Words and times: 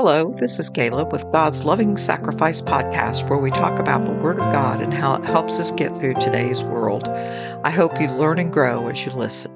Hello, 0.00 0.32
this 0.32 0.60
is 0.60 0.70
Gayla 0.70 1.10
with 1.10 1.28
God's 1.32 1.64
Loving 1.64 1.96
Sacrifice 1.96 2.62
podcast, 2.62 3.28
where 3.28 3.40
we 3.40 3.50
talk 3.50 3.80
about 3.80 4.04
the 4.04 4.12
Word 4.12 4.38
of 4.38 4.52
God 4.52 4.80
and 4.80 4.94
how 4.94 5.16
it 5.16 5.24
helps 5.24 5.58
us 5.58 5.72
get 5.72 5.88
through 5.98 6.14
today's 6.14 6.62
world. 6.62 7.08
I 7.08 7.70
hope 7.70 8.00
you 8.00 8.06
learn 8.08 8.38
and 8.38 8.52
grow 8.52 8.86
as 8.86 9.04
you 9.04 9.10
listen. 9.10 9.50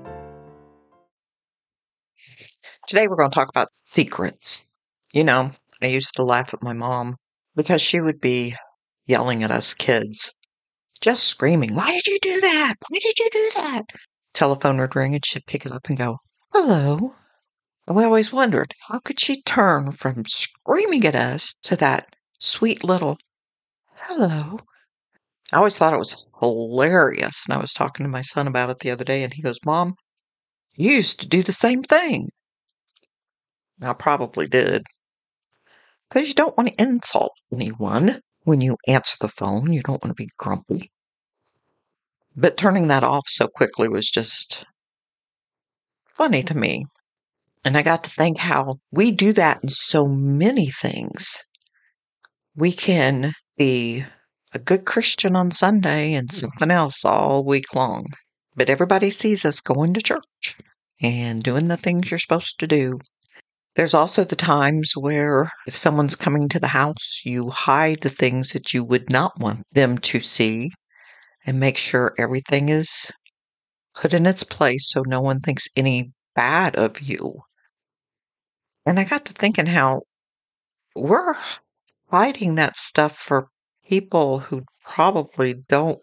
Today, 2.88 3.06
we're 3.06 3.14
going 3.14 3.30
to 3.30 3.34
talk 3.36 3.50
about 3.50 3.68
secrets. 3.84 4.64
You 5.12 5.22
know, 5.22 5.52
I 5.80 5.86
used 5.86 6.16
to 6.16 6.24
laugh 6.24 6.52
at 6.52 6.61
my 6.61 6.72
mom 6.72 7.18
because 7.54 7.80
she 7.80 8.00
would 8.00 8.20
be 8.20 8.56
yelling 9.06 9.45
at 9.45 9.52
us 9.52 9.74
kids, 9.74 10.32
just 11.00 11.22
screaming, 11.22 11.77
Why 11.77 11.93
did 11.93 12.09
you 12.09 12.18
do 12.20 12.40
that? 12.40 12.74
Why 12.88 12.98
did 13.00 13.16
you 13.16 13.29
do 13.30 13.50
that? 13.54 13.84
Telephone 14.34 14.79
would 14.79 14.96
ring 14.96 15.14
and 15.14 15.24
she'd 15.24 15.46
pick 15.46 15.64
it 15.64 15.70
up 15.70 15.88
and 15.88 15.96
go, 15.96 16.16
Hello. 16.52 17.14
And 17.86 17.96
we 17.96 18.04
always 18.04 18.32
wondered, 18.32 18.74
how 18.88 19.00
could 19.00 19.18
she 19.18 19.42
turn 19.42 19.90
from 19.92 20.24
screaming 20.26 21.04
at 21.04 21.16
us 21.16 21.54
to 21.64 21.76
that 21.76 22.14
sweet 22.38 22.84
little 22.84 23.18
hello? 23.95 24.59
I 25.52 25.56
always 25.59 25.77
thought 25.77 25.92
it 25.92 25.98
was 25.98 26.26
hilarious. 26.40 27.45
And 27.46 27.54
I 27.54 27.60
was 27.60 27.73
talking 27.73 28.04
to 28.04 28.10
my 28.10 28.23
son 28.23 28.46
about 28.46 28.70
it 28.70 28.78
the 28.78 28.90
other 28.90 29.04
day, 29.04 29.23
and 29.23 29.32
he 29.32 29.42
goes, 29.42 29.59
Mom, 29.64 29.95
you 30.74 30.92
used 30.92 31.20
to 31.20 31.28
do 31.28 31.42
the 31.42 31.52
same 31.52 31.82
thing. 31.82 32.30
I 33.82 33.92
probably 33.95 34.46
did. 34.46 34.84
Because 36.09 36.28
you 36.28 36.34
don't 36.34 36.56
want 36.56 36.70
to 36.70 36.82
insult 36.82 37.34
anyone 37.52 38.20
when 38.45 38.60
you 38.60 38.76
answer 38.87 39.16
the 39.20 39.28
phone. 39.28 39.73
You 39.73 39.82
don't 39.82 40.02
want 40.02 40.16
to 40.16 40.23
be 40.23 40.28
grumpy. 40.38 40.90
But 42.37 42.56
turning 42.56 42.88
that 42.88 43.04
off 43.04 43.24
so 43.26 43.48
quickly 43.48 43.88
was 43.88 44.09
just 44.09 44.64
funny 46.14 46.42
to 46.45 46.56
me. 46.56 46.87
And 47.65 47.77
I 47.77 47.83
got 47.83 48.05
to 48.05 48.11
think 48.11 48.39
how 48.39 48.79
we 48.91 49.12
do 49.12 49.33
that 49.34 49.62
in 49.62 49.69
so 49.69 50.07
many 50.07 50.69
things. 50.71 51.39
We 52.57 52.73
can 52.73 53.35
be 53.57 54.04
a 54.52 54.59
good 54.59 54.85
Christian 54.85 55.37
on 55.37 55.51
Sunday 55.51 56.15
and 56.15 56.29
hmm. 56.30 56.37
something 56.37 56.71
else 56.71 57.04
all 57.04 57.45
week 57.45 57.74
long. 57.74 58.07
But 58.54 58.69
everybody 58.69 59.10
sees 59.10 59.45
us 59.45 59.60
going 59.60 59.95
to 59.95 60.02
church 60.02 60.57
and 61.01 61.43
doing 61.43 61.69
the 61.69 61.77
things 61.77 62.10
you're 62.10 62.19
supposed 62.19 62.59
to 62.59 62.66
do. 62.66 62.99
There's 63.74 63.95
also 63.95 64.25
the 64.25 64.37
times 64.37 64.93
where 64.94 65.50
if 65.66 65.75
someone's 65.75 66.16
coming 66.16 66.49
to 66.50 66.60
the 66.60 66.69
house, 66.69 67.22
you 67.25 67.49
hide 67.50 68.03
the 68.03 68.10
things 68.10 68.53
that 68.53 68.75
you 68.75 68.84
would 68.84 69.09
not 69.09 69.41
want 69.41 69.62
them 69.72 69.97
to 69.99 70.21
see 70.21 70.72
and 71.47 71.59
make 71.59 71.78
sure 71.78 72.15
everything 72.19 72.69
is 72.69 73.10
put 73.94 74.12
in 74.12 74.26
its 74.26 74.43
place 74.43 74.91
so 74.91 75.03
no 75.06 75.21
one 75.21 75.41
thinks 75.41 75.69
any 75.76 76.12
bad 76.34 76.76
of 76.76 77.00
you. 77.00 77.41
And 78.84 78.99
I 78.99 79.05
got 79.05 79.25
to 79.27 79.33
thinking 79.33 79.66
how 79.66 80.03
we're 80.94 81.34
hiding 82.11 82.56
that 82.56 82.77
stuff 82.77 83.16
for 83.16 83.49
people 83.87 84.41
who 84.41 84.65
probably 84.83 85.55
don't 85.69 86.00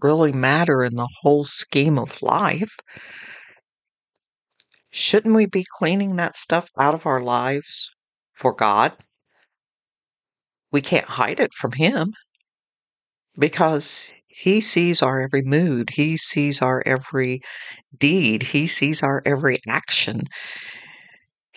really 0.00 0.32
matter 0.32 0.84
in 0.84 0.94
the 0.94 1.08
whole 1.22 1.44
scheme 1.44 1.98
of 1.98 2.22
life. 2.22 2.76
Shouldn't 4.90 5.34
we 5.34 5.46
be 5.46 5.64
cleaning 5.76 6.16
that 6.16 6.36
stuff 6.36 6.70
out 6.78 6.94
of 6.94 7.04
our 7.04 7.20
lives 7.20 7.94
for 8.34 8.52
God? 8.52 8.92
We 10.70 10.80
can't 10.80 11.06
hide 11.06 11.40
it 11.40 11.52
from 11.54 11.72
Him 11.72 12.14
because 13.38 14.12
He 14.26 14.60
sees 14.60 15.02
our 15.02 15.20
every 15.20 15.42
mood, 15.42 15.90
He 15.90 16.16
sees 16.16 16.62
our 16.62 16.82
every 16.86 17.40
deed, 17.98 18.42
He 18.44 18.66
sees 18.66 19.02
our 19.02 19.22
every 19.26 19.58
action. 19.68 20.22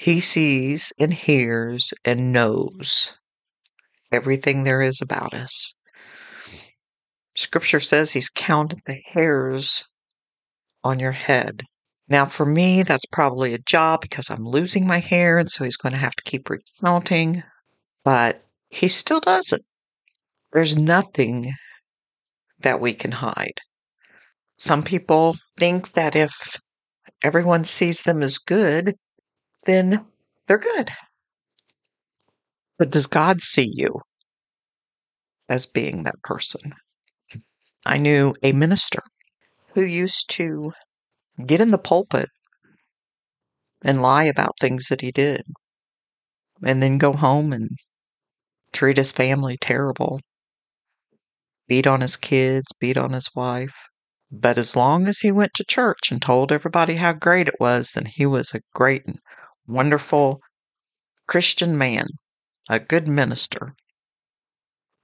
He 0.01 0.19
sees 0.19 0.91
and 0.99 1.13
hears 1.13 1.93
and 2.03 2.33
knows 2.33 3.19
everything 4.11 4.63
there 4.63 4.81
is 4.81 4.99
about 4.99 5.35
us. 5.35 5.75
Scripture 7.35 7.79
says 7.79 8.11
He's 8.11 8.31
counted 8.33 8.79
the 8.87 8.99
hairs 9.05 9.85
on 10.83 10.97
your 10.97 11.11
head. 11.11 11.65
Now, 12.07 12.25
for 12.25 12.47
me, 12.47 12.81
that's 12.81 13.05
probably 13.11 13.53
a 13.53 13.59
job 13.59 14.01
because 14.01 14.31
I'm 14.31 14.43
losing 14.43 14.87
my 14.87 14.97
hair, 14.97 15.37
and 15.37 15.51
so 15.51 15.65
He's 15.65 15.77
going 15.77 15.93
to 15.93 15.99
have 15.99 16.15
to 16.15 16.23
keep 16.23 16.49
recounting, 16.49 17.43
but 18.03 18.43
He 18.71 18.87
still 18.87 19.19
does 19.19 19.51
it. 19.51 19.63
There's 20.51 20.75
nothing 20.75 21.53
that 22.59 22.79
we 22.79 22.95
can 22.95 23.11
hide. 23.11 23.61
Some 24.57 24.81
people 24.81 25.35
think 25.59 25.91
that 25.91 26.15
if 26.15 26.59
everyone 27.21 27.65
sees 27.65 28.01
them 28.01 28.23
as 28.23 28.39
good, 28.39 28.95
then 29.65 30.05
they're 30.47 30.57
good. 30.57 30.89
But 32.77 32.91
does 32.91 33.07
God 33.07 33.41
see 33.41 33.69
you 33.71 34.01
as 35.47 35.65
being 35.65 36.03
that 36.03 36.21
person? 36.23 36.73
I 37.85 37.97
knew 37.97 38.35
a 38.43 38.51
minister 38.51 39.01
who 39.73 39.81
used 39.81 40.29
to 40.31 40.71
get 41.45 41.61
in 41.61 41.71
the 41.71 41.77
pulpit 41.77 42.29
and 43.83 44.01
lie 44.01 44.25
about 44.25 44.59
things 44.59 44.87
that 44.89 45.01
he 45.01 45.11
did, 45.11 45.41
and 46.63 46.81
then 46.81 46.97
go 46.97 47.13
home 47.13 47.53
and 47.53 47.69
treat 48.73 48.97
his 48.97 49.11
family 49.11 49.57
terrible, 49.59 50.19
beat 51.67 51.87
on 51.87 52.01
his 52.01 52.15
kids, 52.15 52.67
beat 52.79 52.97
on 52.97 53.13
his 53.13 53.29
wife. 53.35 53.87
But 54.31 54.57
as 54.57 54.75
long 54.75 55.07
as 55.07 55.19
he 55.19 55.31
went 55.31 55.53
to 55.55 55.65
church 55.65 56.11
and 56.11 56.21
told 56.21 56.51
everybody 56.51 56.95
how 56.95 57.13
great 57.13 57.47
it 57.47 57.59
was, 57.59 57.91
then 57.91 58.05
he 58.05 58.25
was 58.25 58.53
a 58.53 58.61
great 58.73 59.03
wonderful 59.67 60.39
Christian 61.27 61.77
man, 61.77 62.07
a 62.69 62.79
good 62.79 63.07
minister. 63.07 63.73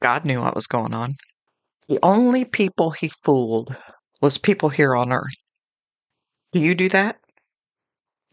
God 0.02 0.26
knew 0.26 0.42
what 0.42 0.56
was 0.56 0.68
going 0.68 0.94
on. 0.94 1.16
The 1.88 2.00
only 2.04 2.46
people 2.46 2.92
he 2.92 3.08
fooled 3.08 3.76
was 4.22 4.38
people 4.38 4.70
here 4.70 4.96
on 4.96 5.12
earth. 5.12 5.38
Do 6.52 6.60
you 6.60 6.76
do 6.76 6.90
that? 6.90 7.18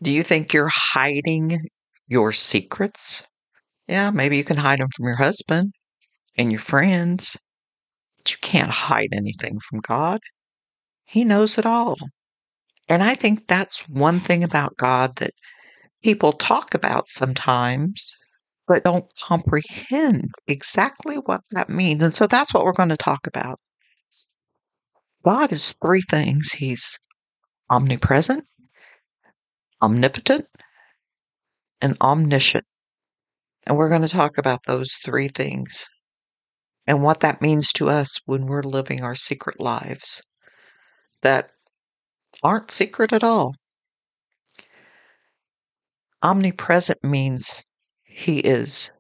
Do 0.03 0.11
you 0.11 0.23
think 0.23 0.53
you're 0.53 0.71
hiding 0.73 1.69
your 2.09 2.33
secrets? 2.33 3.25
Yeah, 3.87 4.11
maybe 4.11 4.37
you 4.37 4.45
can 4.45 4.57
hide 4.57 4.81
them 4.81 4.89
from 4.95 5.07
your 5.07 5.17
husband 5.17 5.73
and 6.37 6.51
your 6.51 6.61
friends, 6.61 7.37
but 8.17 8.33
you 8.33 8.39
can't 8.41 8.71
hide 8.71 9.11
anything 9.13 9.59
from 9.61 9.81
God. 9.81 10.21
He 11.05 11.25
knows 11.25 11.59
it 11.59 11.67
all. 11.67 11.97
And 12.89 13.03
I 13.03 13.15
think 13.15 13.47
that's 13.47 13.89
one 13.89 14.21
thing 14.21 14.43
about 14.43 14.77
God 14.77 15.17
that 15.17 15.33
people 16.05 16.33
talk 16.33 16.75
about 16.75 17.09
sometimes, 17.09 18.15
but 18.69 18.85
don't 18.85 19.11
comprehend 19.19 20.31
exactly 20.47 21.17
what 21.17 21.41
that 21.53 21.71
means. 21.71 22.03
And 22.03 22.13
so 22.13 22.27
that's 22.27 22.53
what 22.53 22.63
we're 22.65 22.73
going 22.75 22.91
to 22.91 22.97
talk 22.97 23.27
about. 23.27 23.59
God 25.25 25.51
is 25.51 25.73
three 25.73 26.03
things 26.03 26.53
He's 26.53 26.99
omnipresent, 27.71 28.45
omnipotent, 29.83 30.47
and 31.81 31.97
omniscient. 32.03 32.67
And 33.67 33.79
we're 33.79 33.89
going 33.89 34.03
to 34.03 34.09
talk 34.09 34.37
about 34.37 34.61
those 34.67 34.93
three 35.03 35.29
things 35.29 35.87
and 36.87 37.03
what 37.03 37.21
that 37.21 37.41
means 37.41 37.73
to 37.73 37.89
us 37.89 38.21
when 38.27 38.45
we're 38.45 38.63
living 38.63 39.03
our 39.03 39.15
secret 39.15 39.59
lives 39.59 40.23
that 41.23 41.49
aren't 42.43 42.71
secret 42.71 43.15
at 43.15 43.25
all. 43.25 43.55
Omnipresent 46.25 47.05
means 47.05 47.63
he 48.03 48.39
is 48.39 48.91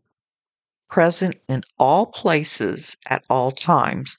present 0.90 1.36
in 1.48 1.62
all 1.78 2.04
places 2.04 2.98
at 3.06 3.24
all 3.30 3.50
times. 3.50 4.18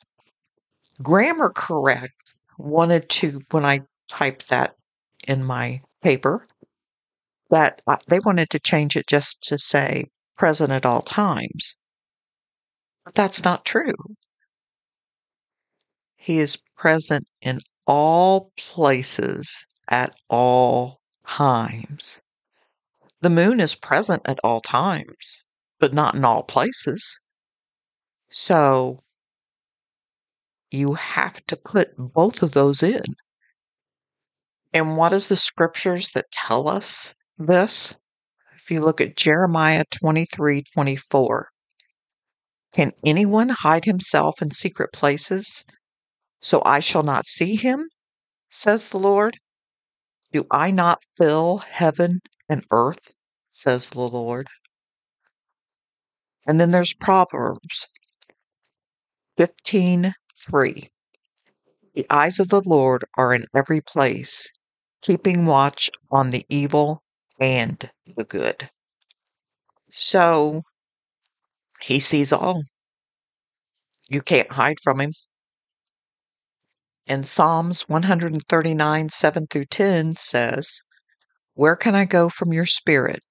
Grammar 1.04 1.52
Correct 1.52 2.34
wanted 2.58 3.08
to, 3.10 3.42
when 3.52 3.64
I 3.64 3.82
typed 4.08 4.50
that 4.50 4.76
in 5.28 5.44
my 5.44 5.82
paper, 6.02 6.48
that 7.52 7.80
they 8.08 8.20
wanted 8.20 8.50
to 8.50 8.60
change 8.60 8.96
it 8.96 9.06
just 9.06 9.40
to 9.44 9.60
say 9.60 10.06
present 10.36 10.72
at 10.72 10.84
all 10.84 11.02
times. 11.02 11.78
But 13.04 13.14
that's 13.14 13.44
not 13.44 13.66
true. 13.66 13.94
He 16.16 16.40
is 16.40 16.58
present 16.76 17.28
in 17.40 17.60
all 17.86 18.52
places 18.58 19.68
at 19.88 20.16
all 20.28 21.02
times. 21.28 22.20
The 23.26 23.32
moon 23.32 23.60
is 23.60 23.74
present 23.74 24.22
at 24.26 24.38
all 24.44 24.62
times, 24.62 25.46
but 25.80 25.96
not 25.96 26.14
in 26.14 26.24
all 26.24 26.44
places. 26.44 27.18
So 28.30 29.00
you 30.70 30.94
have 30.94 31.44
to 31.48 31.58
put 31.58 31.98
both 31.98 32.44
of 32.44 32.52
those 32.52 32.84
in. 32.84 33.02
And 34.72 34.96
what 34.96 35.12
is 35.12 35.28
the 35.28 35.36
scriptures 35.36 36.12
that 36.12 36.30
tell 36.32 36.68
us 36.68 37.16
this? 37.36 37.96
If 38.58 38.70
you 38.70 38.86
look 38.86 39.02
at 39.02 39.18
Jeremiah 39.18 39.86
23 39.90 40.62
24, 40.62 41.50
can 42.74 42.92
anyone 43.04 43.50
hide 43.50 43.86
himself 43.86 44.40
in 44.40 44.52
secret 44.52 44.94
places 44.94 45.66
so 46.42 46.62
I 46.64 46.80
shall 46.80 47.02
not 47.02 47.26
see 47.26 47.56
him? 47.56 47.90
says 48.52 48.90
the 48.90 49.00
Lord. 49.00 49.40
Do 50.32 50.46
I 50.52 50.70
not 50.70 51.02
fill 51.18 51.58
heaven 51.58 52.20
and 52.48 52.64
earth? 52.70 53.15
Says 53.56 53.90
the 53.90 54.02
Lord. 54.02 54.48
And 56.46 56.60
then 56.60 56.72
there's 56.72 56.94
Proverbs 56.94 57.88
15:3. 59.38 60.90
The 61.94 62.06
eyes 62.10 62.40
of 62.40 62.50
the 62.50 62.62
Lord 62.62 63.06
are 63.18 63.34
in 63.34 63.46
every 63.56 63.82
place, 63.82 64.52
keeping 65.02 65.46
watch 65.46 65.90
on 66.12 66.30
the 66.30 66.46
evil 66.50 67.04
and 67.40 67.90
the 68.16 68.24
good. 68.24 68.70
So 69.92 70.64
he 71.82 72.00
sees 72.00 72.34
all. 72.34 72.64
You 74.10 74.22
can't 74.22 74.52
hide 74.52 74.80
from 74.84 75.02
him. 75.02 75.14
And 77.08 77.28
Psalms 77.28 77.88
139, 77.88 79.10
7 79.10 79.48
through 79.48 79.66
10 79.66 80.16
says, 80.16 80.82
Where 81.54 81.76
can 81.76 81.96
I 81.96 82.06
go 82.06 82.30
from 82.30 82.52
your 82.52 82.66
spirit? 82.66 83.22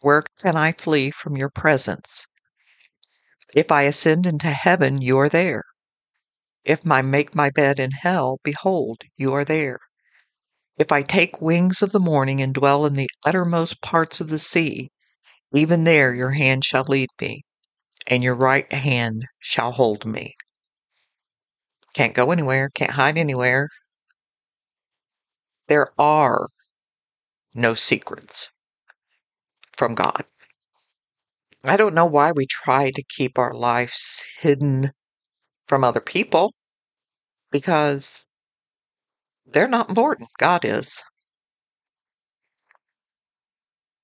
Where 0.00 0.22
can 0.38 0.56
I 0.56 0.72
flee 0.72 1.10
from 1.10 1.36
your 1.36 1.50
presence? 1.50 2.26
If 3.54 3.70
I 3.70 3.82
ascend 3.82 4.26
into 4.26 4.50
heaven, 4.50 5.02
you 5.02 5.18
are 5.18 5.28
there. 5.28 5.62
If 6.64 6.90
I 6.90 7.02
make 7.02 7.34
my 7.34 7.50
bed 7.50 7.78
in 7.78 7.90
hell, 7.90 8.38
behold, 8.42 9.02
you 9.16 9.34
are 9.34 9.44
there. 9.44 9.78
If 10.78 10.90
I 10.90 11.02
take 11.02 11.42
wings 11.42 11.82
of 11.82 11.92
the 11.92 12.00
morning 12.00 12.40
and 12.40 12.54
dwell 12.54 12.86
in 12.86 12.94
the 12.94 13.10
uttermost 13.26 13.82
parts 13.82 14.22
of 14.22 14.28
the 14.28 14.38
sea, 14.38 14.90
even 15.52 15.84
there 15.84 16.14
your 16.14 16.30
hand 16.30 16.64
shall 16.64 16.84
lead 16.84 17.10
me, 17.20 17.42
and 18.06 18.24
your 18.24 18.34
right 18.36 18.72
hand 18.72 19.26
shall 19.38 19.72
hold 19.72 20.06
me. 20.06 20.34
Can't 21.92 22.14
go 22.14 22.30
anywhere, 22.30 22.70
can't 22.74 22.92
hide 22.92 23.18
anywhere. 23.18 23.68
There 25.66 25.92
are 26.00 26.48
no 27.52 27.74
secrets 27.74 28.50
from 29.80 29.94
God. 29.94 30.24
I 31.64 31.78
don't 31.78 31.94
know 31.94 32.04
why 32.04 32.32
we 32.32 32.44
try 32.44 32.90
to 32.90 33.02
keep 33.16 33.38
our 33.38 33.54
lives 33.54 34.22
hidden 34.38 34.92
from 35.68 35.84
other 35.84 36.02
people 36.02 36.52
because 37.50 38.26
they're 39.46 39.66
not 39.68 39.88
important. 39.88 40.28
God 40.38 40.66
is. 40.66 41.02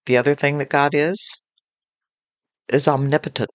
The 0.06 0.17
other 0.17 0.34
thing 0.34 0.56
that 0.58 0.70
God 0.70 0.94
is, 0.94 1.19
is 2.73 2.88
omnipotent. 2.88 3.50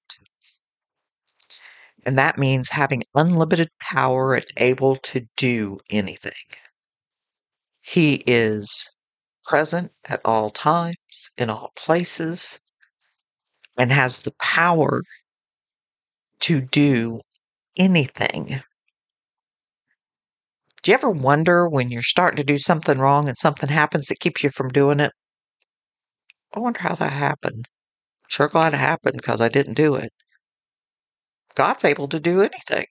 And 2.06 2.20
that 2.20 2.38
means 2.38 2.70
having 2.70 3.02
unlimited 3.16 3.70
power 3.82 4.36
and 4.36 4.46
able 4.58 4.98
to 4.98 5.26
do 5.38 5.80
anything. 5.90 6.46
He 7.82 8.22
is 8.28 8.92
present 9.44 9.92
at 10.08 10.22
all 10.24 10.52
times, 10.52 10.98
in 11.38 11.50
all 11.50 11.72
places, 11.76 12.60
and 13.78 13.92
has 13.92 14.20
the 14.20 14.34
power 14.40 15.02
to 16.42 16.62
do 16.62 17.22
anything. 17.78 18.62
Do 20.82 20.92
you 20.92 20.96
ever 20.96 21.12
wonder 21.12 21.70
when 21.70 21.92
you're 21.92 22.02
starting 22.02 22.38
to 22.38 22.44
do 22.44 22.58
something 22.58 22.98
wrong 22.98 23.30
and 23.30 23.38
something 23.38 23.70
happens 23.70 24.08
that 24.08 24.20
keeps 24.20 24.44
you 24.44 24.50
from 24.50 24.70
doing 24.70 25.00
it? 25.00 25.12
I 26.54 26.60
wonder 26.60 26.80
how 26.80 26.96
that 26.96 27.14
happened. 27.14 27.68
Sure 28.28 28.48
glad 28.48 28.74
it 28.74 28.78
happened 28.78 29.18
because 29.18 29.42
I 29.42 29.50
didn't 29.50 29.76
do 29.76 29.96
it. 29.96 30.12
God's 31.54 31.86
able 31.86 32.08
to 32.10 32.20
do 32.20 32.42
anything. 32.42 32.86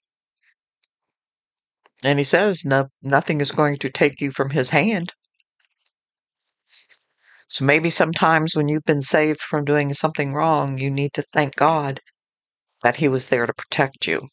And 2.03 2.17
he 2.17 2.25
says 2.25 2.63
no, 2.63 2.87
nothing 3.01 3.41
is 3.41 3.51
going 3.51 3.77
to 3.79 3.89
take 3.89 4.21
you 4.21 4.31
from 4.31 4.51
his 4.51 4.69
hand. 4.69 5.13
So 7.51 7.65
maybe 7.65 7.89
sometimes 7.89 8.55
when 8.55 8.69
you've 8.69 8.85
been 8.85 9.01
saved 9.01 9.41
from 9.41 9.65
doing 9.65 9.93
something 9.93 10.33
wrong, 10.33 10.77
you 10.77 10.89
need 10.89 11.11
to 11.15 11.21
thank 11.21 11.57
God 11.57 11.99
that 12.81 12.95
he 12.95 13.09
was 13.09 13.27
there 13.27 13.45
to 13.45 13.53
protect 13.53 14.07
you. 14.07 14.29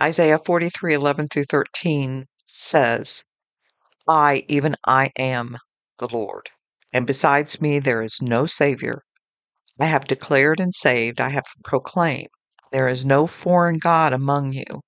Isaiah 0.00 0.38
43 0.38 0.94
11 0.94 1.26
through 1.26 1.46
13 1.46 2.26
says, 2.46 3.24
I, 4.06 4.44
even 4.46 4.76
I 4.86 5.10
am 5.18 5.58
the 5.98 6.06
Lord, 6.06 6.48
and 6.92 7.08
besides 7.08 7.60
me 7.60 7.80
there 7.80 8.02
is 8.02 8.22
no 8.22 8.46
Savior. 8.46 9.02
I 9.80 9.86
have 9.86 10.04
declared 10.04 10.60
and 10.60 10.72
saved, 10.72 11.20
I 11.20 11.30
have 11.30 11.46
proclaimed, 11.64 12.28
there 12.70 12.86
is 12.86 13.04
no 13.04 13.26
foreign 13.26 13.78
God 13.78 14.12
among 14.12 14.52
you. 14.52 14.82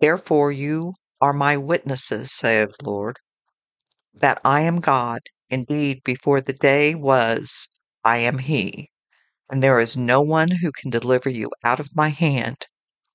Therefore 0.00 0.52
you 0.52 0.94
are 1.20 1.32
my 1.32 1.56
witnesses, 1.56 2.30
saith 2.32 2.76
the 2.78 2.88
Lord, 2.88 3.18
that 4.14 4.40
I 4.44 4.60
am 4.60 4.78
God. 4.78 5.22
Indeed, 5.50 6.02
before 6.04 6.40
the 6.40 6.52
day 6.52 6.94
was, 6.94 7.68
I 8.04 8.18
am 8.18 8.38
He, 8.38 8.90
and 9.50 9.62
there 9.62 9.80
is 9.80 9.96
no 9.96 10.20
one 10.20 10.50
who 10.50 10.72
can 10.72 10.90
deliver 10.90 11.30
you 11.30 11.50
out 11.64 11.80
of 11.80 11.96
my 11.96 12.08
hand. 12.08 12.66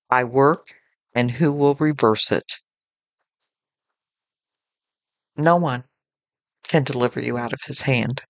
I 0.09 0.23
work, 0.23 0.75
and 1.15 1.31
who 1.31 1.51
will 1.53 1.75
reverse 1.75 2.31
it? 2.31 2.61
No 5.37 5.55
one 5.57 5.85
can 6.67 6.83
deliver 6.83 7.21
you 7.21 7.37
out 7.37 7.53
of 7.53 7.61
his 7.65 7.81
hand. 7.81 8.23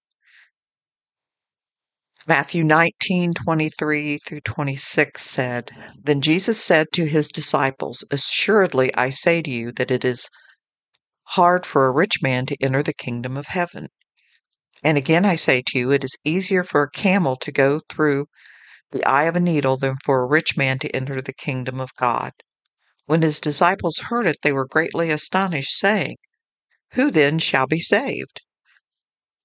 Matthew 2.25 2.63
19, 2.63 3.33
23 3.33 4.17
through 4.17 4.41
26 4.41 5.21
said, 5.21 5.71
Then 6.01 6.21
Jesus 6.21 6.63
said 6.63 6.87
to 6.93 7.05
his 7.05 7.27
disciples, 7.27 8.03
Assuredly 8.11 8.93
I 8.95 9.09
say 9.09 9.41
to 9.41 9.49
you 9.49 9.71
that 9.73 9.91
it 9.91 10.05
is 10.05 10.29
hard 11.23 11.65
for 11.65 11.85
a 11.85 11.91
rich 11.91 12.21
man 12.21 12.45
to 12.47 12.57
enter 12.61 12.83
the 12.83 12.93
kingdom 12.93 13.37
of 13.37 13.47
heaven. 13.47 13.87
And 14.83 14.97
again 14.97 15.25
I 15.25 15.35
say 15.35 15.63
to 15.67 15.79
you, 15.79 15.91
it 15.91 16.03
is 16.03 16.17
easier 16.23 16.63
for 16.63 16.83
a 16.83 16.91
camel 16.91 17.35
to 17.37 17.51
go 17.51 17.81
through 17.89 18.27
the 18.91 19.05
eye 19.05 19.23
of 19.23 19.35
a 19.35 19.39
needle 19.39 19.77
than 19.77 19.95
for 20.03 20.21
a 20.21 20.27
rich 20.27 20.55
man 20.55 20.79
to 20.79 20.95
enter 20.95 21.21
the 21.21 21.33
kingdom 21.33 21.79
of 21.79 21.95
God. 21.95 22.31
When 23.05 23.21
his 23.21 23.39
disciples 23.39 23.97
heard 24.09 24.27
it, 24.27 24.37
they 24.43 24.53
were 24.53 24.67
greatly 24.67 25.09
astonished, 25.09 25.77
saying, 25.77 26.17
Who 26.93 27.11
then 27.11 27.39
shall 27.39 27.67
be 27.67 27.79
saved? 27.79 28.41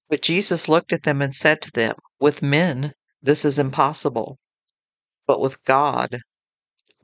But 0.07 0.21
Jesus 0.21 0.69
looked 0.69 0.93
at 0.93 1.03
them 1.03 1.21
and 1.21 1.35
said 1.35 1.61
to 1.63 1.71
them, 1.71 1.95
With 2.19 2.41
men 2.41 2.93
this 3.21 3.43
is 3.43 3.59
impossible, 3.59 4.39
but 5.27 5.39
with 5.39 5.63
God 5.65 6.19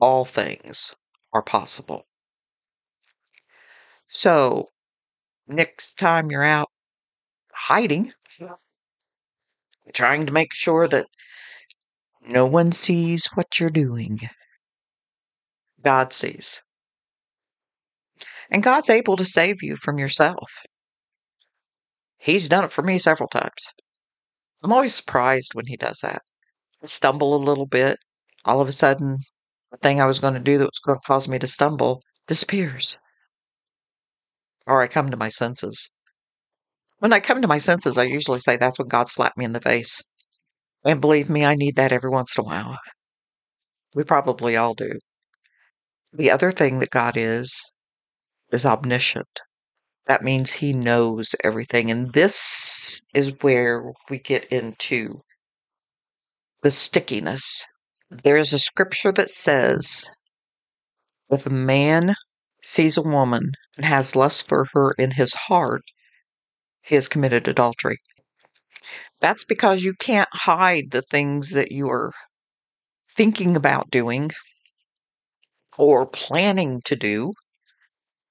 all 0.00 0.24
things 0.24 0.94
are 1.32 1.42
possible. 1.42 2.06
So, 4.08 4.66
next 5.48 5.98
time 5.98 6.30
you're 6.30 6.42
out 6.42 6.70
hiding, 7.52 8.12
trying 9.92 10.26
to 10.26 10.32
make 10.32 10.52
sure 10.52 10.88
that 10.88 11.06
no 12.22 12.46
one 12.46 12.72
sees 12.72 13.26
what 13.34 13.58
you're 13.58 13.70
doing, 13.70 14.20
God 15.82 16.12
sees. 16.12 16.62
And 18.50 18.62
God's 18.62 18.90
able 18.90 19.16
to 19.16 19.24
save 19.24 19.62
you 19.62 19.76
from 19.76 19.98
yourself. 19.98 20.62
He's 22.18 22.48
done 22.48 22.64
it 22.64 22.72
for 22.72 22.82
me 22.82 22.98
several 22.98 23.28
times. 23.28 23.72
I'm 24.62 24.72
always 24.72 24.94
surprised 24.94 25.54
when 25.54 25.66
he 25.66 25.76
does 25.76 25.98
that. 26.00 26.22
I 26.82 26.86
stumble 26.86 27.34
a 27.34 27.44
little 27.44 27.66
bit. 27.66 27.98
All 28.44 28.60
of 28.60 28.68
a 28.68 28.72
sudden, 28.72 29.18
the 29.70 29.76
thing 29.78 30.00
I 30.00 30.06
was 30.06 30.18
going 30.18 30.34
to 30.34 30.40
do 30.40 30.58
that 30.58 30.64
was 30.64 30.80
going 30.84 30.98
to 30.98 31.06
cause 31.06 31.28
me 31.28 31.38
to 31.38 31.46
stumble 31.46 32.02
disappears. 32.26 32.98
Or 34.66 34.82
I 34.82 34.88
come 34.88 35.10
to 35.10 35.16
my 35.16 35.28
senses. 35.28 35.88
When 36.98 37.12
I 37.12 37.20
come 37.20 37.42
to 37.42 37.48
my 37.48 37.58
senses, 37.58 37.98
I 37.98 38.04
usually 38.04 38.40
say 38.40 38.56
that's 38.56 38.78
when 38.78 38.88
God 38.88 39.08
slapped 39.08 39.36
me 39.36 39.44
in 39.44 39.52
the 39.52 39.60
face. 39.60 40.02
And 40.84 41.00
believe 41.00 41.28
me, 41.28 41.44
I 41.44 41.54
need 41.54 41.76
that 41.76 41.92
every 41.92 42.10
once 42.10 42.36
in 42.36 42.42
a 42.42 42.46
while. 42.46 42.78
We 43.94 44.04
probably 44.04 44.56
all 44.56 44.74
do. 44.74 44.98
The 46.12 46.30
other 46.30 46.52
thing 46.52 46.78
that 46.78 46.90
God 46.90 47.16
is, 47.16 47.60
is 48.50 48.64
omniscient. 48.64 49.40
That 50.06 50.22
means 50.22 50.52
he 50.52 50.72
knows 50.72 51.34
everything. 51.42 51.90
And 51.90 52.12
this 52.12 53.00
is 53.12 53.32
where 53.40 53.92
we 54.08 54.18
get 54.18 54.44
into 54.46 55.20
the 56.62 56.70
stickiness. 56.70 57.64
There 58.10 58.36
is 58.36 58.52
a 58.52 58.58
scripture 58.58 59.12
that 59.12 59.30
says 59.30 60.08
if 61.28 61.44
a 61.44 61.50
man 61.50 62.14
sees 62.66 62.96
a 62.96 63.02
woman 63.02 63.52
and 63.76 63.86
has 63.86 64.16
lust 64.16 64.48
for 64.48 64.66
her 64.72 64.90
in 64.98 65.12
his 65.12 65.32
heart, 65.34 65.82
he 66.82 66.96
has 66.96 67.06
committed 67.06 67.46
adultery. 67.46 67.96
That's 69.20 69.44
because 69.44 69.84
you 69.84 69.94
can't 69.94 70.28
hide 70.32 70.90
the 70.90 71.02
things 71.02 71.50
that 71.50 71.70
you 71.70 71.88
are 71.88 72.12
thinking 73.16 73.54
about 73.54 73.90
doing 73.90 74.32
or 75.78 76.06
planning 76.06 76.80
to 76.86 76.96
do 76.96 77.34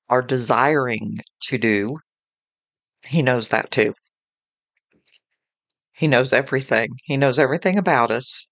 or 0.10 0.22
desiring 0.22 1.20
to 1.44 1.58
do. 1.58 2.00
He 3.06 3.22
knows 3.22 3.48
that 3.50 3.72
too. 3.72 3.94
He 5.94 6.08
knows 6.08 6.34
everything. 6.34 6.90
He 7.06 7.16
knows 7.16 7.40
everything 7.40 7.78
about 7.78 8.12
us. 8.12 8.48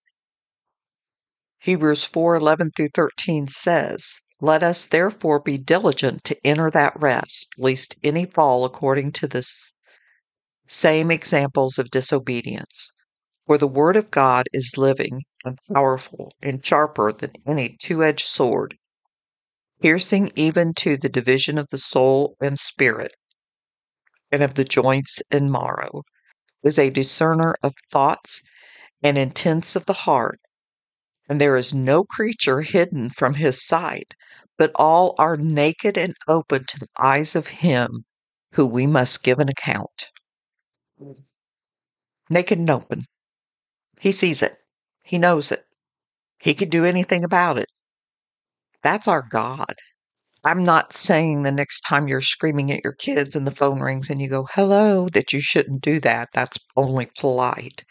Hebrews 1.59 2.05
4 2.05 2.35
11 2.35 2.71
through 2.75 2.89
13 2.93 3.47
says, 3.49 4.21
Let 4.43 4.62
us 4.62 4.83
therefore 4.83 5.39
be 5.39 5.57
diligent 5.57 6.25
to 6.25 6.38
enter 6.45 6.69
that 6.69 7.00
rest, 7.00 7.53
lest 7.57 7.95
any 8.03 8.25
fall 8.25 8.65
according 8.65 9.13
to 9.13 9.27
the 9.29 9.50
same 10.67 11.12
examples 11.12 11.79
of 11.79 11.89
disobedience. 11.89 12.91
For 13.45 13.57
the 13.57 13.69
word 13.69 13.95
of 13.95 14.12
God 14.12 14.47
is 14.51 14.77
living 14.77 15.21
and 15.45 15.57
powerful 15.73 16.29
and 16.41 16.62
sharper 16.62 17.13
than 17.13 17.31
any 17.47 17.77
two 17.79 18.03
edged 18.03 18.27
sword, 18.27 18.75
piercing 19.81 20.29
even 20.35 20.73
to 20.73 20.97
the 20.97 21.07
division 21.07 21.57
of 21.57 21.69
the 21.69 21.79
soul 21.79 22.35
and 22.41 22.59
spirit, 22.59 23.13
and 24.29 24.43
of 24.43 24.55
the 24.55 24.65
joints 24.65 25.21
and 25.31 25.53
marrow, 25.53 26.03
is 26.63 26.77
a 26.77 26.89
discerner 26.89 27.55
of 27.63 27.75
thoughts 27.89 28.41
and 29.01 29.17
intents 29.17 29.77
of 29.77 29.85
the 29.85 29.93
heart. 30.03 30.41
And 31.29 31.39
there 31.39 31.55
is 31.55 31.73
no 31.73 32.03
creature 32.03 32.61
hidden 32.61 33.09
from 33.09 33.35
his 33.35 33.65
sight, 33.65 34.13
but 34.57 34.71
all 34.75 35.15
are 35.17 35.37
naked 35.37 35.97
and 35.97 36.15
open 36.27 36.65
to 36.65 36.79
the 36.79 36.87
eyes 36.97 37.35
of 37.35 37.47
him 37.47 38.05
who 38.53 38.67
we 38.67 38.85
must 38.85 39.23
give 39.23 39.39
an 39.39 39.49
account. 39.49 40.11
Naked 42.29 42.59
and 42.59 42.69
open. 42.69 43.05
He 43.99 44.11
sees 44.11 44.41
it. 44.41 44.57
He 45.01 45.17
knows 45.17 45.51
it. 45.51 45.65
He 46.39 46.53
can 46.53 46.69
do 46.69 46.85
anything 46.85 47.23
about 47.23 47.57
it. 47.57 47.69
That's 48.83 49.07
our 49.07 49.21
God. 49.21 49.75
I'm 50.43 50.63
not 50.63 50.91
saying 50.91 51.43
the 51.43 51.53
next 51.53 51.81
time 51.81 52.09
you're 52.09 52.19
screaming 52.19 52.69
at 52.71 52.83
your 52.83 52.93
kids 52.93 53.33
and 53.33 53.47
the 53.47 53.51
phone 53.51 53.79
rings 53.79 54.09
and 54.09 54.21
you 54.21 54.27
go, 54.29 54.47
hello, 54.53 55.07
that 55.09 55.31
you 55.31 55.39
shouldn't 55.39 55.81
do 55.81 56.01
that. 56.01 56.29
That's 56.33 56.57
only 56.75 57.09
polite. 57.17 57.85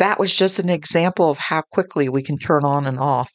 That 0.00 0.18
was 0.18 0.34
just 0.34 0.58
an 0.58 0.70
example 0.70 1.28
of 1.28 1.36
how 1.36 1.60
quickly 1.60 2.08
we 2.08 2.22
can 2.22 2.38
turn 2.38 2.64
on 2.64 2.86
and 2.86 2.98
off 2.98 3.30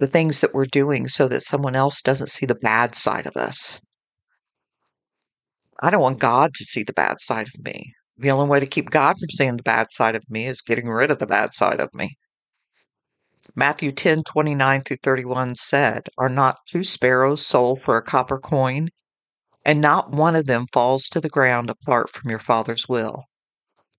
the 0.00 0.08
things 0.08 0.40
that 0.40 0.52
we're 0.52 0.66
doing 0.66 1.06
so 1.06 1.28
that 1.28 1.42
someone 1.42 1.76
else 1.76 2.02
doesn't 2.02 2.26
see 2.26 2.44
the 2.44 2.56
bad 2.56 2.96
side 2.96 3.26
of 3.26 3.36
us. 3.36 3.80
I 5.80 5.90
don't 5.90 6.02
want 6.02 6.18
God 6.18 6.52
to 6.54 6.64
see 6.64 6.82
the 6.82 6.92
bad 6.92 7.20
side 7.20 7.46
of 7.46 7.64
me. 7.64 7.94
The 8.18 8.32
only 8.32 8.48
way 8.48 8.58
to 8.58 8.66
keep 8.66 8.90
God 8.90 9.12
from 9.12 9.28
seeing 9.30 9.56
the 9.56 9.62
bad 9.62 9.92
side 9.92 10.16
of 10.16 10.28
me 10.28 10.48
is 10.48 10.60
getting 10.60 10.88
rid 10.88 11.12
of 11.12 11.20
the 11.20 11.26
bad 11.26 11.54
side 11.54 11.78
of 11.78 11.94
me. 11.94 12.16
Matthew 13.54 13.92
10 13.92 14.24
29 14.24 14.80
through 14.80 14.96
31 15.04 15.54
said, 15.54 16.08
Are 16.18 16.28
not 16.28 16.58
two 16.66 16.82
sparrows 16.82 17.46
sold 17.46 17.80
for 17.80 17.96
a 17.96 18.02
copper 18.02 18.40
coin? 18.40 18.88
And 19.64 19.80
not 19.80 20.10
one 20.10 20.34
of 20.34 20.46
them 20.46 20.66
falls 20.72 21.04
to 21.10 21.20
the 21.20 21.28
ground 21.28 21.70
apart 21.70 22.10
from 22.10 22.28
your 22.28 22.40
Father's 22.40 22.88
will. 22.88 23.26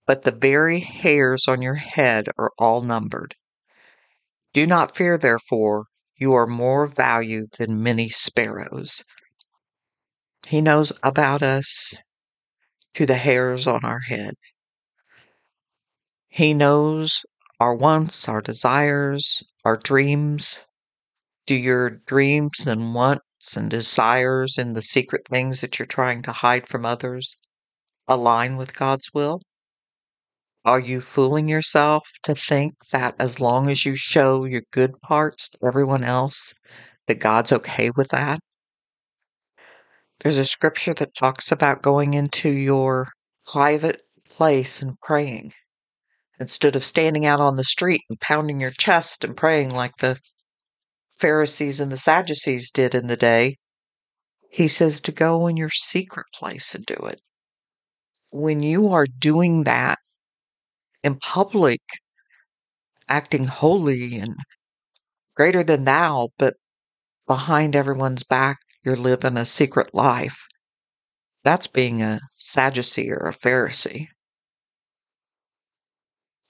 But 0.06 0.24
the 0.24 0.32
very 0.32 0.82
hairs 0.82 1.48
on 1.48 1.62
your 1.62 1.76
head 1.76 2.28
are 2.38 2.52
all 2.60 2.82
numbered. 2.82 3.36
Do 4.54 4.68
not 4.68 4.96
fear, 4.96 5.18
therefore, 5.18 5.86
you 6.16 6.34
are 6.34 6.46
more 6.46 6.88
valued 6.88 7.54
than 7.58 7.82
many 7.82 8.10
sparrows. 8.10 9.04
He 10.48 10.62
knows 10.62 10.92
about 11.02 11.42
us 11.42 11.94
to 12.94 13.06
the 13.06 13.16
hairs 13.16 13.66
on 13.66 13.86
our 13.86 14.02
head. 14.02 14.36
He 16.28 16.54
knows 16.54 17.26
our 17.60 17.74
wants, 17.74 18.28
our 18.28 18.42
desires, 18.42 19.42
our 19.64 19.78
dreams. 19.78 20.66
Do 21.46 21.56
your 21.56 21.90
dreams 21.90 22.68
and 22.68 22.94
wants 22.94 23.56
and 23.56 23.70
desires 23.70 24.58
and 24.58 24.76
the 24.76 24.82
secret 24.82 25.22
things 25.30 25.62
that 25.62 25.80
you're 25.80 25.86
trying 25.86 26.22
to 26.24 26.34
hide 26.34 26.68
from 26.68 26.86
others 26.86 27.38
align 28.08 28.58
with 28.58 28.76
God's 28.76 29.10
will? 29.14 29.40
Are 30.66 30.80
you 30.80 31.02
fooling 31.02 31.50
yourself 31.50 32.10
to 32.24 32.34
think 32.34 32.76
that 32.92 33.16
as 33.20 33.42
long 33.42 33.70
as 33.70 33.86
you 33.86 33.98
show 33.98 34.46
your 34.46 34.62
good 34.72 34.94
parts 35.02 35.50
to 35.50 35.58
everyone 35.66 36.06
else, 36.06 36.54
that 37.08 37.20
God's 37.20 37.52
okay 37.52 37.92
with 37.92 38.08
that? 38.10 38.40
There's 40.22 40.38
a 40.38 40.46
scripture 40.46 40.94
that 40.94 41.16
talks 41.16 41.52
about 41.52 41.82
going 41.82 42.14
into 42.14 42.48
your 42.48 43.10
private 43.46 44.04
place 44.30 44.82
and 44.82 44.98
praying 45.02 45.52
instead 46.40 46.78
of 46.78 46.86
standing 46.86 47.26
out 47.26 47.42
on 47.42 47.58
the 47.58 47.66
street 47.66 48.04
and 48.10 48.18
pounding 48.22 48.62
your 48.62 48.72
chest 48.72 49.26
and 49.26 49.36
praying 49.36 49.70
like 49.72 49.98
the 49.98 50.18
Pharisees 51.20 51.82
and 51.82 51.92
the 51.92 51.98
Sadducees 51.98 52.72
did 52.72 52.96
in 52.96 53.08
the 53.08 53.18
day. 53.18 53.58
He 54.50 54.70
says 54.70 55.02
to 55.02 55.12
go 55.12 55.46
in 55.48 55.58
your 55.58 55.70
secret 55.70 56.28
place 56.34 56.74
and 56.74 56.86
do 56.86 56.96
it. 56.96 57.20
When 58.32 58.64
you 58.64 58.94
are 58.94 59.08
doing 59.08 59.66
that 59.66 60.00
in 61.04 61.20
public, 61.20 61.82
acting 63.10 63.46
holy 63.46 64.18
and 64.18 64.36
greater 65.36 65.64
than 65.64 65.84
thou, 65.84 66.30
but 66.38 66.56
behind 67.28 67.76
everyone's 67.76 68.24
back, 68.24 68.58
you're 68.84 68.96
living 68.96 69.38
a 69.38 69.46
secret 69.46 69.94
life. 69.94 70.46
That's 71.44 71.68
being 71.68 72.02
a 72.02 72.20
Sadducee 72.38 73.12
or 73.12 73.28
a 73.28 73.34
Pharisee. 73.34 74.08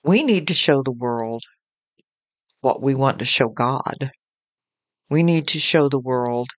We 0.03 0.23
need 0.23 0.47
to 0.49 0.53
show 0.53 0.83
the 0.83 0.91
world 0.91 1.43
what 2.61 2.81
we 2.81 2.93
want 2.93 3.19
to 3.19 3.25
show 3.25 3.49
God. 3.49 4.11
We 5.09 5.23
need 5.23 5.47
to 5.49 5.59
show 5.59 5.89
the 5.89 5.99
world 5.99 6.49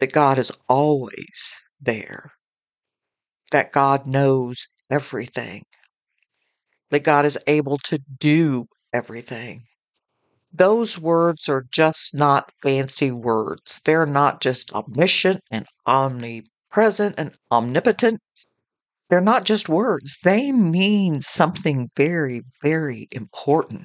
that 0.00 0.12
God 0.12 0.38
is 0.38 0.50
always 0.68 1.60
there, 1.80 2.32
that 3.50 3.72
God 3.72 4.06
knows 4.06 4.66
everything, 4.90 5.62
that 6.92 7.00
God 7.00 7.24
is 7.24 7.38
able 7.46 7.78
to 7.78 7.98
do 8.20 8.66
everything. 8.92 9.62
Those 10.52 10.98
words 10.98 11.48
are 11.48 11.64
just 11.72 12.14
not 12.14 12.52
fancy 12.62 13.10
words. 13.10 13.80
They're 13.86 14.06
not 14.06 14.42
just 14.42 14.72
omniscient 14.74 15.40
and 15.50 15.66
omnipresent 15.86 17.14
and 17.16 17.34
omnipotent. 17.50 18.20
They're 19.08 19.22
not 19.22 19.44
just 19.44 19.70
words, 19.70 20.18
they 20.22 20.52
mean 20.52 21.22
something 21.22 21.90
very, 21.96 22.42
very 22.62 23.08
important. 23.10 23.84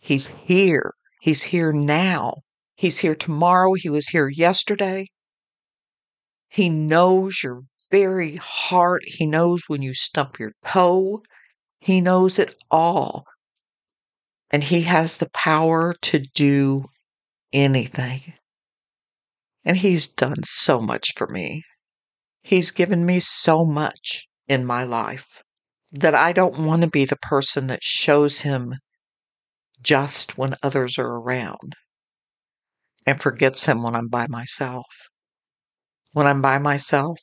He's 0.00 0.26
here. 0.26 0.92
He's 1.20 1.42
here 1.42 1.72
now. 1.72 2.42
He's 2.74 2.98
here 2.98 3.14
tomorrow. 3.14 3.74
He 3.74 3.90
was 3.90 4.08
here 4.08 4.28
yesterday. 4.28 5.06
He 6.48 6.68
knows 6.68 7.42
your 7.42 7.60
very 7.90 8.36
heart. 8.36 9.02
He 9.04 9.26
knows 9.26 9.62
when 9.68 9.82
you 9.82 9.94
stump 9.94 10.38
your 10.38 10.52
toe. 10.64 11.22
He 11.82 12.00
knows 12.00 12.38
it 12.38 12.54
all. 12.70 13.24
And 14.52 14.62
He 14.62 14.82
has 14.82 15.16
the 15.16 15.28
power 15.30 15.92
to 16.02 16.20
do 16.20 16.84
anything. 17.52 18.34
And 19.64 19.76
He's 19.76 20.06
done 20.06 20.44
so 20.44 20.80
much 20.80 21.12
for 21.16 21.26
me. 21.26 21.64
He's 22.44 22.70
given 22.70 23.04
me 23.04 23.18
so 23.18 23.64
much 23.64 24.28
in 24.46 24.64
my 24.64 24.84
life 24.84 25.42
that 25.90 26.14
I 26.14 26.32
don't 26.32 26.64
want 26.64 26.82
to 26.82 26.88
be 26.88 27.04
the 27.04 27.16
person 27.16 27.66
that 27.66 27.82
shows 27.82 28.42
him 28.42 28.76
just 29.80 30.38
when 30.38 30.54
others 30.62 30.98
are 30.98 31.16
around 31.16 31.74
and 33.04 33.20
forgets 33.20 33.66
him 33.66 33.82
when 33.82 33.96
I'm 33.96 34.08
by 34.08 34.28
myself. 34.28 34.86
When 36.12 36.28
I'm 36.28 36.42
by 36.42 36.58
myself, 36.58 37.18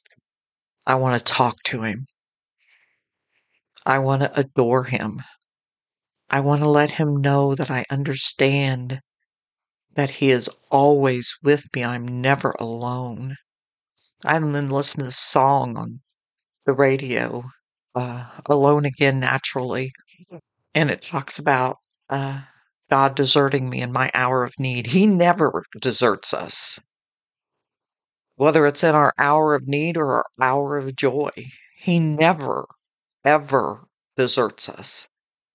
I 0.86 0.96
want 0.96 1.18
to 1.18 1.34
talk 1.34 1.56
to 1.66 1.84
him. 1.84 2.08
I 3.86 4.00
want 4.00 4.22
to 4.22 4.40
adore 4.40 4.86
him. 4.86 5.22
I 6.30 6.40
want 6.40 6.62
to 6.62 6.70
let 6.70 6.92
him 6.92 7.22
know 7.22 7.56
that 7.56 7.70
I 7.70 7.86
understand 7.90 9.02
that 9.96 10.10
he 10.10 10.32
is 10.32 10.50
always 10.72 11.38
with 11.44 11.66
me. 11.76 11.84
I'm 11.84 12.06
never 12.22 12.56
alone. 12.60 13.36
I've 14.26 14.42
been 14.42 14.70
listening 14.70 15.06
to 15.06 15.10
a 15.10 15.12
song 15.12 15.78
on 15.78 16.02
the 16.66 16.74
radio, 16.74 17.44
uh, 17.96 18.30
Alone 18.48 18.86
Again 18.86 19.20
Naturally, 19.20 19.92
and 20.74 20.92
it 20.92 21.02
talks 21.02 21.40
about 21.40 21.78
uh, 22.10 22.42
God 22.90 23.16
deserting 23.16 23.70
me 23.70 23.82
in 23.82 23.92
my 23.92 24.12
hour 24.14 24.44
of 24.44 24.54
need. 24.60 24.88
He 24.88 25.08
never 25.08 25.64
deserts 25.80 26.34
us, 26.34 26.80
whether 28.36 28.66
it's 28.68 28.84
in 28.84 28.96
our 28.96 29.14
hour 29.18 29.56
of 29.56 29.68
need 29.68 29.98
or 29.98 30.14
our 30.14 30.26
hour 30.42 30.78
of 30.78 30.96
joy. 30.96 31.32
He 31.78 32.00
never, 32.00 32.66
ever 33.26 33.88
deserts 34.18 34.70
us. 34.70 35.08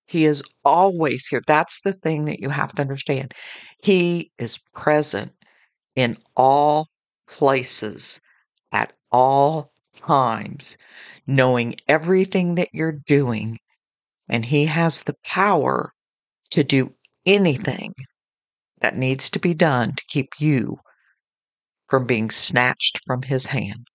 He 0.06 0.24
is 0.24 0.42
always 0.64 1.26
here. 1.28 1.42
That's 1.46 1.80
the 1.80 1.92
thing 1.92 2.26
that 2.26 2.40
you 2.40 2.50
have 2.50 2.72
to 2.74 2.82
understand. 2.82 3.32
He 3.82 4.32
is 4.38 4.58
present 4.74 5.32
in 5.96 6.18
all 6.36 6.88
places 7.26 8.20
at 8.72 8.92
all 9.10 9.72
times, 9.96 10.76
knowing 11.26 11.76
everything 11.88 12.56
that 12.56 12.68
you're 12.72 13.00
doing, 13.06 13.58
and 14.28 14.44
He 14.44 14.66
has 14.66 15.02
the 15.02 15.16
power 15.24 15.92
to 16.50 16.64
do 16.64 16.94
anything 17.24 17.94
that 18.80 18.96
needs 18.96 19.30
to 19.30 19.38
be 19.38 19.54
done 19.54 19.94
to 19.94 20.04
keep 20.08 20.32
you 20.38 20.78
from 21.88 22.06
being 22.06 22.30
snatched 22.30 23.00
from 23.06 23.22
His 23.22 23.46
hand. 23.46 23.88